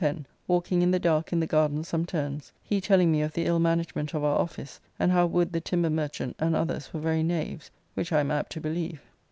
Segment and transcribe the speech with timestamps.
[0.01, 3.45] Pen, walking in the dark in the garden some turns, he telling me of the
[3.45, 7.21] ill management of our office, and how Wood the timber merchant and others were very
[7.21, 8.99] knaves, which I am apt to believe.